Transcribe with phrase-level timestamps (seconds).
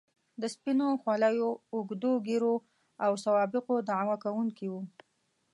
[0.41, 2.55] د سپینو خولیو، اوږدو ږیرو
[3.05, 4.81] او سوابقو دعوه کوونکي وو.